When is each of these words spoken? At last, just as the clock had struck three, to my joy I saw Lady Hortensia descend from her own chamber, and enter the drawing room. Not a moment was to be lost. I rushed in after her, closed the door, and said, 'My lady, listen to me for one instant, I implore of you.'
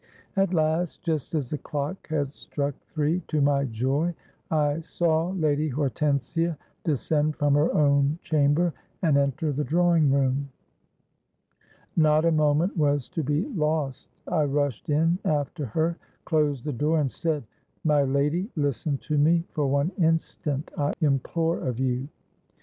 At 0.35 0.51
last, 0.51 1.03
just 1.03 1.35
as 1.35 1.51
the 1.51 1.59
clock 1.59 2.07
had 2.07 2.33
struck 2.33 2.73
three, 2.91 3.21
to 3.27 3.39
my 3.39 3.65
joy 3.65 4.15
I 4.49 4.79
saw 4.79 5.29
Lady 5.29 5.69
Hortensia 5.69 6.57
descend 6.83 7.35
from 7.35 7.53
her 7.53 7.71
own 7.71 8.17
chamber, 8.23 8.73
and 9.03 9.15
enter 9.15 9.51
the 9.51 9.63
drawing 9.63 10.11
room. 10.11 10.49
Not 11.95 12.25
a 12.25 12.31
moment 12.31 12.75
was 12.75 13.09
to 13.09 13.21
be 13.21 13.45
lost. 13.49 14.09
I 14.27 14.45
rushed 14.45 14.89
in 14.89 15.19
after 15.23 15.67
her, 15.67 15.97
closed 16.25 16.63
the 16.65 16.73
door, 16.73 16.99
and 16.99 17.11
said, 17.11 17.43
'My 17.83 18.01
lady, 18.01 18.49
listen 18.55 18.97
to 19.03 19.19
me 19.19 19.43
for 19.51 19.67
one 19.67 19.91
instant, 19.99 20.71
I 20.79 20.93
implore 21.01 21.59
of 21.59 21.77
you.' 21.79 22.07